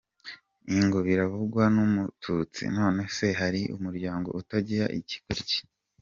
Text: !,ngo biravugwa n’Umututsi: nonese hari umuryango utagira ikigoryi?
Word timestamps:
!,ngo 0.75 0.97
biravugwa 1.07 1.63
n’Umututsi: 1.75 2.61
nonese 2.77 3.25
hari 3.39 3.61
umuryango 3.77 4.29
utagira 4.39 4.85
ikigoryi? 4.99 5.59